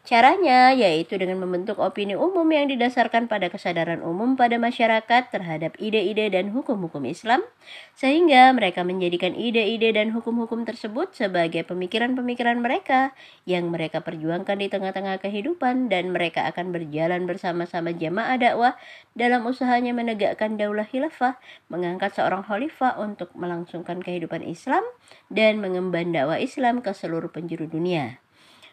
Caranya 0.01 0.73
yaitu 0.73 1.21
dengan 1.21 1.45
membentuk 1.45 1.77
opini 1.77 2.17
umum 2.17 2.49
yang 2.49 2.73
didasarkan 2.73 3.29
pada 3.29 3.53
kesadaran 3.53 4.01
umum 4.01 4.33
pada 4.33 4.57
masyarakat 4.57 5.29
terhadap 5.29 5.77
ide-ide 5.77 6.33
dan 6.33 6.57
hukum-hukum 6.57 7.05
Islam, 7.05 7.45
sehingga 7.93 8.49
mereka 8.57 8.81
menjadikan 8.81 9.37
ide-ide 9.37 9.93
dan 9.93 10.17
hukum-hukum 10.17 10.65
tersebut 10.65 11.13
sebagai 11.13 11.69
pemikiran-pemikiran 11.69 12.65
mereka 12.65 13.13
yang 13.45 13.69
mereka 13.69 14.01
perjuangkan 14.01 14.57
di 14.57 14.73
tengah-tengah 14.73 15.21
kehidupan 15.21 15.93
dan 15.93 16.17
mereka 16.17 16.49
akan 16.49 16.73
berjalan 16.73 17.29
bersama-sama 17.29 17.93
jamaah 17.93 18.41
dakwah 18.41 18.81
dalam 19.13 19.45
usahanya 19.45 19.93
menegakkan 19.93 20.57
daulah 20.57 20.89
khilafah, 20.89 21.37
mengangkat 21.69 22.17
seorang 22.17 22.41
khalifah 22.49 22.97
untuk 22.97 23.37
melangsungkan 23.37 24.01
kehidupan 24.01 24.49
Islam 24.49 24.83
dan 25.29 25.61
mengemban 25.61 26.09
dakwah 26.09 26.41
Islam 26.41 26.81
ke 26.81 26.97
seluruh 26.97 27.29
penjuru 27.29 27.69
dunia. 27.69 28.17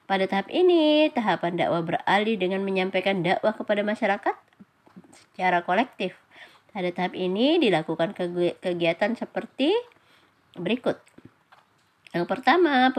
Pada 0.08 0.24
tahap 0.24 0.48
ini, 0.48 1.12
tahapan 1.12 1.60
dakwah 1.60 1.84
beralih 1.84 2.40
dengan 2.40 2.64
menyampaikan 2.64 3.28
dakwah 3.28 3.52
kepada 3.52 3.84
masyarakat 3.84 4.36
secara 5.12 5.68
kolektif. 5.68 6.16
Pada 6.72 6.88
tahap 6.96 7.12
ini 7.12 7.60
dilakukan 7.60 8.16
kegiatan 8.64 9.12
seperti 9.20 9.76
berikut. 10.56 10.96
Yang 12.18 12.34
pertama, 12.34 12.90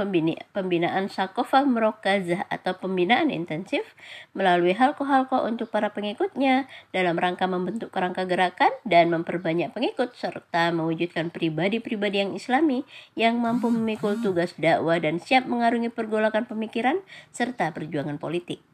pembinaan 0.55 1.11
sakofah 1.11 1.67
merokazah 1.67 2.47
atau 2.47 2.79
pembinaan 2.79 3.35
intensif 3.35 3.83
melalui 4.31 4.79
halko-halko 4.79 5.43
untuk 5.43 5.75
para 5.75 5.91
pengikutnya 5.91 6.71
dalam 6.95 7.19
rangka 7.19 7.51
membentuk 7.51 7.91
kerangka 7.91 8.23
gerakan 8.31 8.71
dan 8.87 9.11
memperbanyak 9.11 9.75
pengikut 9.75 10.15
serta 10.15 10.71
mewujudkan 10.71 11.35
pribadi-pribadi 11.35 12.23
yang 12.23 12.33
islami 12.39 12.87
yang 13.19 13.43
mampu 13.43 13.75
memikul 13.75 14.15
tugas 14.23 14.55
dakwah 14.55 15.03
dan 15.03 15.19
siap 15.19 15.51
mengarungi 15.51 15.91
pergolakan 15.91 16.47
pemikiran 16.47 17.03
serta 17.35 17.75
perjuangan 17.75 18.23
politik. 18.23 18.68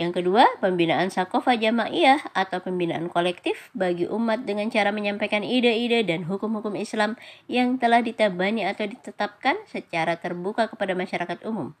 Yang 0.00 0.24
kedua, 0.24 0.48
pembinaan 0.64 1.12
sakofa 1.12 1.60
jamaiyah 1.60 2.32
atau 2.32 2.64
pembinaan 2.64 3.12
kolektif 3.12 3.68
bagi 3.76 4.08
umat 4.08 4.48
dengan 4.48 4.72
cara 4.72 4.96
menyampaikan 4.96 5.44
ide-ide 5.44 6.08
dan 6.08 6.24
hukum-hukum 6.24 6.72
Islam 6.72 7.20
yang 7.52 7.76
telah 7.76 8.00
ditabani 8.00 8.64
atau 8.64 8.88
ditetapkan 8.88 9.60
secara 9.68 10.16
terbuka 10.16 10.72
kepada 10.72 10.96
masyarakat 10.96 11.44
umum. 11.44 11.76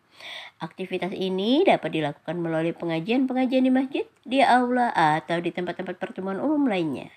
Aktivitas 0.60 1.16
ini 1.16 1.64
dapat 1.64 1.96
dilakukan 1.96 2.36
melalui 2.36 2.76
pengajian-pengajian 2.76 3.64
di 3.64 3.72
masjid, 3.72 4.04
di 4.28 4.44
aula, 4.44 4.92
atau 4.92 5.40
di 5.40 5.48
tempat-tempat 5.48 5.96
pertemuan 5.96 6.44
umum 6.44 6.68
lainnya. 6.68 7.08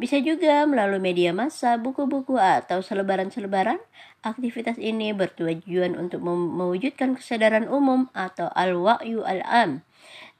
Bisa 0.00 0.16
juga 0.24 0.64
melalui 0.64 1.04
media 1.04 1.36
massa, 1.36 1.76
buku-buku, 1.76 2.40
atau 2.40 2.80
selebaran-selebaran. 2.80 3.76
Aktivitas 4.24 4.80
ini 4.80 5.12
bertujuan 5.12 6.00
untuk 6.00 6.24
mewujudkan 6.24 7.20
kesadaran 7.20 7.68
umum 7.68 8.08
atau 8.16 8.48
al-wa'yu 8.56 9.20
al-am 9.20 9.84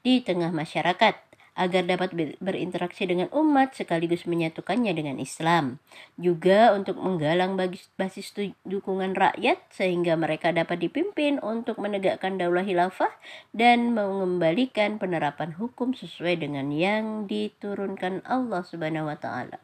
di 0.01 0.21
tengah 0.21 0.49
masyarakat 0.49 1.31
agar 1.51 1.83
dapat 1.83 2.15
berinteraksi 2.39 3.03
dengan 3.03 3.27
umat 3.35 3.75
sekaligus 3.75 4.23
menyatukannya 4.23 4.95
dengan 4.95 5.19
Islam. 5.19 5.83
Juga 6.15 6.71
untuk 6.71 6.95
menggalang 6.97 7.59
basis 7.99 8.31
dukungan 8.63 9.13
rakyat 9.13 9.59
sehingga 9.69 10.15
mereka 10.15 10.55
dapat 10.55 10.79
dipimpin 10.79 11.43
untuk 11.43 11.77
menegakkan 11.83 12.39
daulah 12.39 12.63
khilafah 12.63 13.11
dan 13.51 13.91
mengembalikan 13.91 14.95
penerapan 14.95 15.51
hukum 15.59 15.91
sesuai 15.91 16.39
dengan 16.39 16.71
yang 16.71 17.27
diturunkan 17.27 18.23
Allah 18.23 18.63
Subhanahu 18.63 19.11
wa 19.11 19.19
taala. 19.19 19.59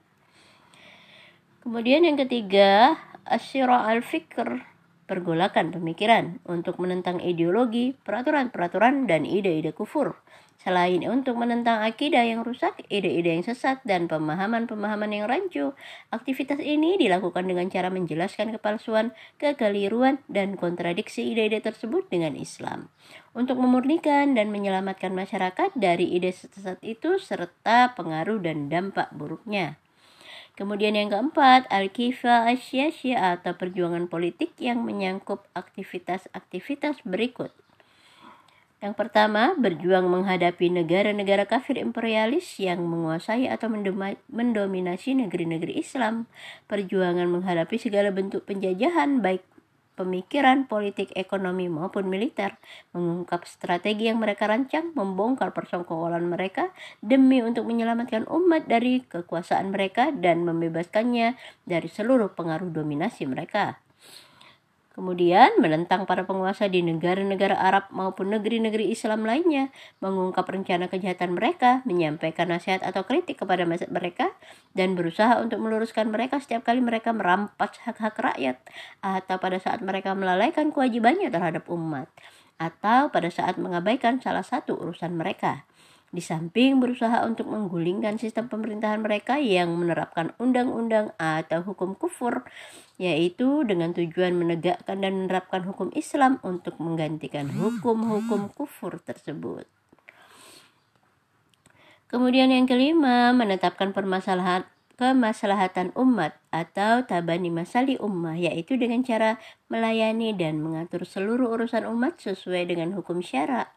Kemudian 1.63 2.03
yang 2.03 2.19
ketiga, 2.19 2.95
asyira 3.27 3.87
al-fikr 3.91 4.76
pergolakan 5.07 5.71
pemikiran 5.71 6.43
untuk 6.45 6.77
menentang 6.77 7.23
ideologi, 7.23 7.95
peraturan-peraturan, 8.05 9.07
dan 9.07 9.23
ide-ide 9.23 9.73
kufur 9.73 10.19
Selain 10.57 10.99
untuk 11.07 11.37
menentang 11.37 11.85
akidah 11.85 12.25
yang 12.25 12.41
rusak, 12.41 12.81
ide-ide 12.89 13.39
yang 13.39 13.45
sesat, 13.45 13.79
dan 13.85 14.09
pemahaman-pemahaman 14.09 15.15
yang 15.15 15.29
rancu, 15.29 15.77
aktivitas 16.09 16.57
ini 16.59 16.97
dilakukan 16.97 17.45
dengan 17.45 17.69
cara 17.69 17.87
menjelaskan 17.87 18.51
kepalsuan, 18.57 19.13
kekeliruan, 19.37 20.19
dan 20.25 20.57
kontradiksi 20.57 21.29
ide-ide 21.29 21.61
tersebut 21.61 22.09
dengan 22.11 22.33
Islam. 22.33 22.89
Untuk 23.37 23.61
memurnikan 23.61 24.33
dan 24.33 24.49
menyelamatkan 24.49 25.13
masyarakat 25.13 25.77
dari 25.77 26.09
ide 26.17 26.33
sesat 26.33 26.81
itu 26.81 27.21
serta 27.21 27.93
pengaruh 27.93 28.41
dan 28.41 28.67
dampak 28.67 29.13
buruknya. 29.13 29.77
Kemudian 30.57 30.97
yang 30.97 31.13
keempat, 31.13 31.69
al-kifa 31.69 32.49
asyasya 32.49 33.37
atau 33.37 33.53
perjuangan 33.53 34.09
politik 34.09 34.57
yang 34.57 34.81
menyangkut 34.81 35.45
aktivitas-aktivitas 35.53 37.05
berikut. 37.05 37.53
Yang 38.81 38.93
pertama, 38.97 39.53
berjuang 39.53 40.09
menghadapi 40.09 40.69
negara-negara 40.73 41.45
kafir 41.45 41.77
imperialis 41.77 42.57
yang 42.57 42.85
menguasai 42.89 43.45
atau 43.45 43.69
mendominasi 44.29 45.17
negeri-negeri 45.17 45.77
Islam. 45.77 46.25
Perjuangan 46.65 47.29
menghadapi 47.29 47.77
segala 47.77 48.09
bentuk 48.09 48.45
penjajahan 48.49 49.21
baik 49.21 49.45
pemikiran, 49.97 50.69
politik, 50.69 51.09
ekonomi 51.17 51.65
maupun 51.65 52.05
militer, 52.05 52.61
mengungkap 52.93 53.49
strategi 53.49 54.05
yang 54.05 54.21
mereka 54.21 54.45
rancang, 54.45 54.93
membongkar 54.93 55.57
persengkokolan 55.57 56.29
mereka 56.29 56.69
demi 57.01 57.41
untuk 57.41 57.65
menyelamatkan 57.65 58.29
umat 58.29 58.69
dari 58.69 59.01
kekuasaan 59.01 59.73
mereka 59.73 60.13
dan 60.13 60.45
membebaskannya 60.45 61.33
dari 61.65 61.89
seluruh 61.89 62.37
pengaruh 62.37 62.69
dominasi 62.69 63.25
mereka. 63.25 63.86
Kemudian 64.97 65.61
menentang 65.61 66.09
para 66.09 66.25
penguasa 66.25 66.65
di 66.65 66.81
negara-negara 66.81 67.53
Arab 67.53 67.85
maupun 67.93 68.33
negeri-negeri 68.33 68.89
Islam 68.89 69.29
lainnya, 69.29 69.69
mengungkap 70.01 70.41
rencana 70.49 70.89
kejahatan 70.89 71.37
mereka, 71.37 71.85
menyampaikan 71.85 72.49
nasihat 72.49 72.81
atau 72.81 73.05
kritik 73.05 73.37
kepada 73.37 73.61
mereka, 73.69 74.33
dan 74.73 74.97
berusaha 74.97 75.37
untuk 75.37 75.61
meluruskan 75.61 76.09
mereka 76.09 76.41
setiap 76.41 76.65
kali 76.65 76.81
mereka 76.81 77.13
merampas 77.13 77.77
hak-hak 77.85 78.17
rakyat, 78.17 78.57
atau 79.05 79.37
pada 79.37 79.61
saat 79.61 79.85
mereka 79.85 80.17
melalaikan 80.17 80.73
kewajibannya 80.73 81.29
terhadap 81.29 81.69
umat, 81.69 82.09
atau 82.57 83.13
pada 83.13 83.29
saat 83.29 83.61
mengabaikan 83.61 84.17
salah 84.17 84.41
satu 84.41 84.81
urusan 84.81 85.13
mereka. 85.13 85.66
Di 86.07 86.23
samping 86.23 86.79
berusaha 86.79 87.27
untuk 87.27 87.51
menggulingkan 87.51 88.15
sistem 88.15 88.47
pemerintahan 88.47 89.03
mereka 89.03 89.35
yang 89.43 89.75
menerapkan 89.75 90.31
undang-undang 90.39 91.11
atau 91.19 91.67
hukum 91.67 91.99
kufur, 91.99 92.47
yaitu 92.95 93.67
dengan 93.67 93.91
tujuan 93.91 94.31
menegakkan 94.31 95.03
dan 95.03 95.27
menerapkan 95.27 95.67
hukum 95.67 95.91
Islam 95.91 96.39
untuk 96.47 96.79
menggantikan 96.79 97.51
hukum-hukum 97.51 98.47
kufur 98.55 99.03
tersebut. 99.03 99.67
Kemudian 102.07 102.55
yang 102.55 102.63
kelima, 102.71 103.35
menetapkan 103.35 103.91
permasalahan 103.91 104.63
kemaslahatan 104.97 105.93
umat 105.93 106.39
atau 106.49 107.05
tabani 107.05 107.53
masali 107.53 108.01
ummah 108.01 108.33
yaitu 108.33 108.81
dengan 108.81 109.05
cara 109.05 109.37
melayani 109.69 110.33
dan 110.33 110.57
mengatur 110.57 111.05
seluruh 111.05 111.53
urusan 111.53 111.85
umat 111.85 112.17
sesuai 112.17 112.65
dengan 112.65 112.97
hukum 112.97 113.21
syara 113.21 113.76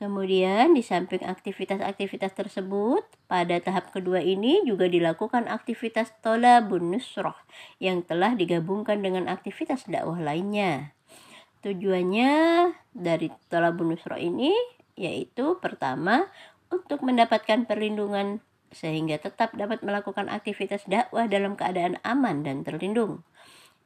Kemudian 0.00 0.72
di 0.72 0.80
samping 0.80 1.20
aktivitas-aktivitas 1.28 2.32
tersebut, 2.32 3.04
pada 3.28 3.60
tahap 3.60 3.92
kedua 3.92 4.24
ini 4.24 4.64
juga 4.64 4.88
dilakukan 4.88 5.44
aktivitas 5.44 6.16
tolabun 6.24 6.96
nusroh 6.96 7.36
yang 7.84 8.00
telah 8.00 8.32
digabungkan 8.32 9.04
dengan 9.04 9.28
aktivitas 9.28 9.84
dakwah 9.84 10.16
lainnya. 10.16 10.96
Tujuannya 11.60 12.32
dari 12.96 13.28
tolabun 13.52 13.92
nusroh 13.92 14.16
ini 14.16 14.56
yaitu 14.96 15.60
pertama 15.60 16.32
untuk 16.72 17.04
mendapatkan 17.04 17.68
perlindungan 17.68 18.40
sehingga 18.72 19.20
tetap 19.20 19.52
dapat 19.52 19.84
melakukan 19.84 20.32
aktivitas 20.32 20.88
dakwah 20.88 21.28
dalam 21.28 21.60
keadaan 21.60 22.00
aman 22.08 22.40
dan 22.40 22.64
terlindung. 22.64 23.20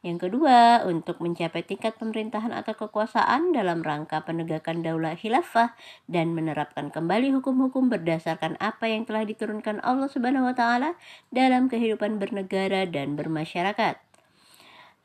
Yang 0.05 0.29
kedua, 0.29 0.85
untuk 0.85 1.17
mencapai 1.25 1.65
tingkat 1.65 1.97
pemerintahan 1.97 2.53
atau 2.53 2.77
kekuasaan 2.77 3.57
dalam 3.57 3.81
rangka 3.81 4.21
penegakan 4.21 4.85
daulah 4.85 5.17
khilafah 5.17 5.73
dan 6.13 6.37
menerapkan 6.37 6.93
kembali 6.93 7.33
hukum-hukum 7.33 7.89
berdasarkan 7.89 8.61
apa 8.61 8.85
yang 8.85 9.09
telah 9.09 9.25
diturunkan 9.25 9.81
Allah 9.81 10.13
Subhanahu 10.13 10.45
wa 10.45 10.53
taala 10.53 11.01
dalam 11.33 11.73
kehidupan 11.73 12.21
bernegara 12.21 12.85
dan 12.85 13.17
bermasyarakat. 13.17 13.97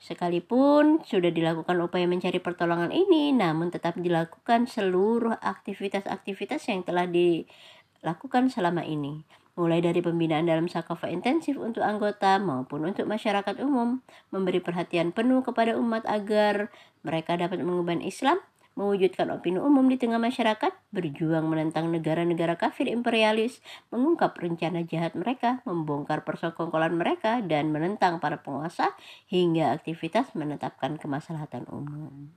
Sekalipun 0.03 1.07
sudah 1.07 1.31
dilakukan 1.31 1.79
upaya 1.79 2.03
mencari 2.03 2.43
pertolongan 2.43 2.91
ini, 2.91 3.31
namun 3.31 3.71
tetap 3.71 3.95
dilakukan 3.95 4.67
seluruh 4.67 5.39
aktivitas-aktivitas 5.39 6.67
yang 6.67 6.83
telah 6.83 7.07
dilakukan 7.07 8.51
selama 8.51 8.83
ini 8.83 9.23
mulai 9.59 9.83
dari 9.83 9.99
pembinaan 9.99 10.47
dalam 10.47 10.71
sakafa 10.71 11.11
intensif 11.11 11.59
untuk 11.59 11.83
anggota 11.83 12.39
maupun 12.39 12.87
untuk 12.87 13.03
masyarakat 13.03 13.59
umum, 13.59 13.99
memberi 14.31 14.63
perhatian 14.63 15.11
penuh 15.11 15.43
kepada 15.43 15.75
umat 15.75 16.07
agar 16.07 16.71
mereka 17.03 17.35
dapat 17.35 17.59
mengubah 17.59 17.99
Islam, 17.99 18.39
mewujudkan 18.79 19.27
opini 19.35 19.59
umum 19.59 19.91
di 19.91 19.99
tengah 19.99 20.15
masyarakat, 20.15 20.71
berjuang 20.95 21.43
menentang 21.51 21.91
negara-negara 21.91 22.55
kafir 22.55 22.87
imperialis, 22.87 23.59
mengungkap 23.91 24.39
rencana 24.39 24.87
jahat 24.87 25.19
mereka, 25.19 25.59
membongkar 25.67 26.23
persekongkolan 26.23 26.95
mereka, 26.95 27.43
dan 27.43 27.75
menentang 27.75 28.23
para 28.23 28.39
penguasa 28.39 28.95
hingga 29.27 29.75
aktivitas 29.75 30.31
menetapkan 30.31 30.95
kemaslahatan 30.95 31.67
umum. 31.67 32.31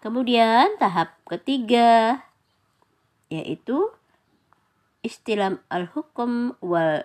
Kemudian 0.00 0.80
tahap 0.80 1.14
ketiga 1.28 2.24
yaitu 3.32 3.88
istilam 5.02 5.58
al-hukum 5.68 6.54
wal 6.62 7.02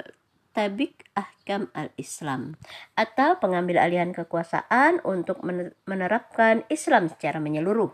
tabik 0.58 1.06
ahkam 1.14 1.70
al-Islam 1.78 2.58
atau 2.98 3.38
pengambil 3.38 3.78
alihan 3.78 4.10
kekuasaan 4.10 5.06
untuk 5.06 5.46
menerapkan 5.86 6.66
Islam 6.74 7.14
secara 7.14 7.38
menyeluruh. 7.38 7.94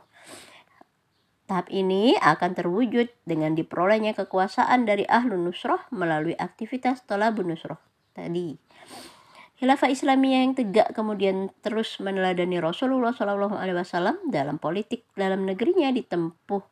Tahap 1.43 1.67
ini 1.67 2.15
akan 2.23 2.55
terwujud 2.55 3.11
dengan 3.27 3.51
diperolehnya 3.51 4.15
kekuasaan 4.15 4.87
dari 4.87 5.03
ahlu 5.11 5.35
nusroh 5.35 5.83
melalui 5.91 6.39
aktivitas 6.39 7.03
tolabun 7.03 7.51
nusroh 7.51 7.79
tadi. 8.15 8.55
Khilafah 9.59 9.91
Islamiyah 9.91 10.41
yang 10.43 10.55
tegak 10.55 10.95
kemudian 10.95 11.51
terus 11.59 11.99
meneladani 11.99 12.63
Rasulullah 12.63 13.11
SAW 13.11 14.23
dalam 14.27 14.55
politik 14.59 15.07
dalam 15.15 15.43
negerinya 15.43 15.91
ditempuh 15.91 16.63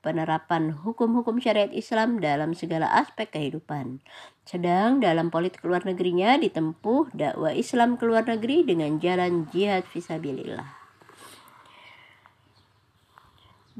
penerapan 0.00 0.72
hukum-hukum 0.72 1.40
syariat 1.40 1.68
Islam 1.72 2.20
dalam 2.20 2.56
segala 2.56 2.88
aspek 2.88 3.32
kehidupan. 3.32 4.00
Sedang 4.48 4.98
dalam 4.98 5.28
politik 5.28 5.60
luar 5.62 5.84
negerinya 5.84 6.40
ditempuh 6.40 7.12
dakwah 7.12 7.52
Islam 7.52 8.00
ke 8.00 8.04
luar 8.08 8.24
negeri 8.24 8.64
dengan 8.64 8.96
jalan 8.96 9.46
jihad 9.52 9.84
visabilillah. 9.92 10.80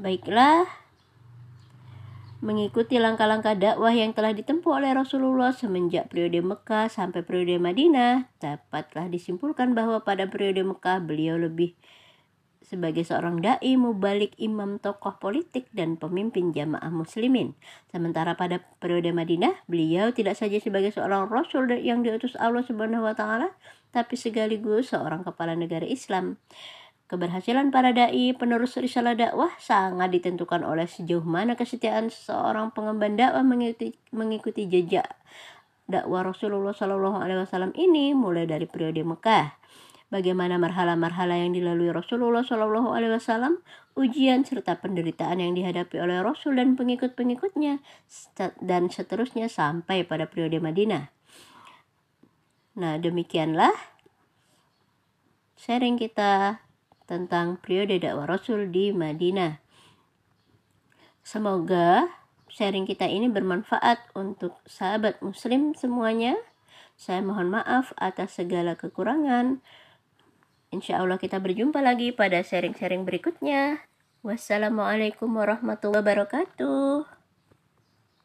Baiklah, 0.01 0.65
mengikuti 2.41 2.97
langkah-langkah 2.97 3.53
dakwah 3.53 3.93
yang 3.93 4.17
telah 4.17 4.33
ditempuh 4.33 4.81
oleh 4.81 4.97
Rasulullah 4.97 5.53
semenjak 5.53 6.09
periode 6.09 6.41
Mekah 6.41 6.89
sampai 6.89 7.21
periode 7.21 7.61
Madinah, 7.61 8.33
dapatlah 8.41 9.13
disimpulkan 9.13 9.77
bahwa 9.77 10.01
pada 10.01 10.25
periode 10.25 10.65
Mekah 10.65 11.05
beliau 11.05 11.37
lebih 11.37 11.77
sebagai 12.71 13.03
seorang 13.03 13.43
dai 13.43 13.75
mubalik 13.75 14.39
imam 14.39 14.79
tokoh 14.79 15.19
politik 15.19 15.67
dan 15.75 15.99
pemimpin 15.99 16.55
jamaah 16.55 16.95
muslimin. 16.95 17.59
Sementara 17.91 18.39
pada 18.39 18.63
periode 18.79 19.11
Madinah, 19.11 19.67
beliau 19.67 20.15
tidak 20.15 20.39
saja 20.39 20.63
sebagai 20.63 20.95
seorang 20.95 21.27
rasul 21.27 21.67
yang 21.75 22.07
diutus 22.07 22.39
Allah 22.39 22.63
Subhanahu 22.63 23.03
wa 23.03 23.19
taala, 23.19 23.51
tapi 23.91 24.15
sekaligus 24.15 24.95
seorang 24.95 25.27
kepala 25.27 25.59
negara 25.59 25.83
Islam. 25.83 26.39
Keberhasilan 27.11 27.75
para 27.75 27.91
dai 27.91 28.31
penerus 28.39 28.79
risalah 28.79 29.19
dakwah 29.19 29.51
sangat 29.59 30.15
ditentukan 30.15 30.63
oleh 30.63 30.87
sejauh 30.87 31.27
mana 31.27 31.59
kesetiaan 31.59 32.07
seorang 32.07 32.71
pengemban 32.71 33.19
dakwah 33.19 33.43
mengikuti, 33.43 33.99
mengikuti 34.15 34.71
jejak 34.71 35.11
dakwah 35.91 36.23
Rasulullah 36.23 36.71
Shallallahu 36.71 37.19
Alaihi 37.19 37.43
Wasallam 37.43 37.75
ini 37.75 38.15
mulai 38.15 38.47
dari 38.47 38.71
periode 38.71 39.03
Mekah. 39.03 39.60
Bagaimana 40.11 40.59
marhala-marhala 40.59 41.39
yang 41.39 41.55
dilalui 41.55 41.95
Rasulullah 41.95 42.43
Shallallahu 42.43 42.91
Alaihi 42.91 43.15
Wasallam, 43.15 43.63
ujian 43.95 44.43
serta 44.43 44.83
penderitaan 44.83 45.39
yang 45.39 45.55
dihadapi 45.55 46.03
oleh 46.03 46.19
Rasul 46.19 46.59
dan 46.59 46.75
pengikut-pengikutnya, 46.75 47.79
dan 48.59 48.91
seterusnya 48.91 49.47
sampai 49.47 50.03
pada 50.03 50.27
periode 50.27 50.59
Madinah. 50.59 51.15
Nah, 52.75 52.99
demikianlah 52.99 53.71
sharing 55.55 55.95
kita 55.95 56.59
tentang 57.07 57.63
periode 57.63 58.03
dakwah 58.03 58.27
Rasul 58.27 58.67
di 58.75 58.91
Madinah. 58.91 59.63
Semoga 61.23 62.11
sharing 62.51 62.83
kita 62.83 63.07
ini 63.07 63.31
bermanfaat 63.31 64.11
untuk 64.19 64.59
sahabat 64.67 65.23
muslim 65.23 65.71
semuanya. 65.79 66.35
Saya 66.99 67.23
mohon 67.23 67.55
maaf 67.55 67.95
atas 67.95 68.43
segala 68.43 68.75
kekurangan. 68.75 69.63
Insya 70.71 71.03
Allah 71.03 71.19
kita 71.19 71.43
berjumpa 71.43 71.83
lagi 71.83 72.15
pada 72.15 72.47
sharing-sharing 72.47 73.03
berikutnya. 73.03 73.83
Wassalamualaikum 74.23 75.27
warahmatullahi 75.27 76.03
wabarakatuh. 76.07 77.20